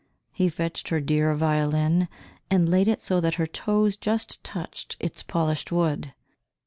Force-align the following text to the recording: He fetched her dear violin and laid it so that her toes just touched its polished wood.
He 0.31 0.49
fetched 0.49 0.89
her 0.89 0.99
dear 0.99 1.35
violin 1.35 2.07
and 2.49 2.67
laid 2.67 2.87
it 2.87 2.99
so 2.99 3.19
that 3.21 3.35
her 3.35 3.45
toes 3.45 3.95
just 3.95 4.43
touched 4.43 4.97
its 4.99 5.21
polished 5.21 5.71
wood. 5.71 6.15